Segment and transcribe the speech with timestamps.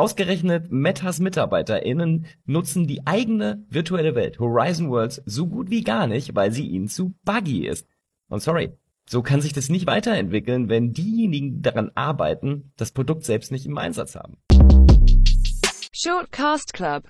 [0.00, 6.34] Ausgerechnet Metas MitarbeiterInnen nutzen die eigene virtuelle Welt Horizon Worlds so gut wie gar nicht,
[6.34, 7.86] weil sie ihnen zu buggy ist.
[8.30, 8.70] Und sorry,
[9.06, 13.66] so kann sich das nicht weiterentwickeln, wenn diejenigen, die daran arbeiten, das Produkt selbst nicht
[13.66, 14.38] im Einsatz haben.
[15.92, 16.98] Shortcast Club